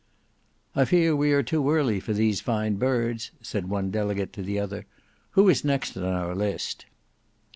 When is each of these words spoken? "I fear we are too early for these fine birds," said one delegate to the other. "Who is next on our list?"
"I 0.75 0.85
fear 0.85 1.15
we 1.15 1.31
are 1.31 1.43
too 1.43 1.69
early 1.69 1.99
for 1.99 2.11
these 2.11 2.41
fine 2.41 2.77
birds," 2.77 3.29
said 3.39 3.69
one 3.69 3.91
delegate 3.91 4.33
to 4.33 4.41
the 4.41 4.57
other. 4.57 4.87
"Who 5.37 5.47
is 5.47 5.63
next 5.63 5.95
on 5.95 6.01
our 6.03 6.33
list?" 6.33 6.87